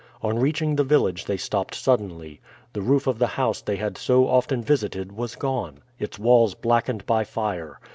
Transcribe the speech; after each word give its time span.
On 0.23 0.39
reaching 0.39 0.75
the 0.77 0.83
village 0.83 1.25
they 1.25 1.37
stopped 1.37 1.75
suddenly. 1.75 2.41
The 2.73 2.81
roof 2.81 3.05
of 3.05 3.19
the 3.19 3.27
house 3.37 3.61
they 3.61 3.75
had 3.75 3.99
so 3.99 4.27
often 4.27 4.63
visited 4.63 5.11
was 5.11 5.35
gone, 5.35 5.83
its 5.99 6.17
walls 6.17 6.55
blackened 6.55 7.05
by 7.05 7.23
fire. 7.23 7.79